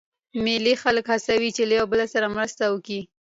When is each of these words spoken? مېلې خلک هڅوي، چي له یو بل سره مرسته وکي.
مېلې 0.43 0.73
خلک 0.83 1.05
هڅوي، 1.13 1.49
چي 1.55 1.63
له 1.69 1.73
یو 1.79 1.85
بل 1.91 2.01
سره 2.13 2.33
مرسته 2.35 2.63
وکي. 2.67 2.99